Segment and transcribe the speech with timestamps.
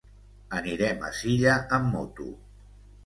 [0.59, 2.27] Anirem a Silla amb moto.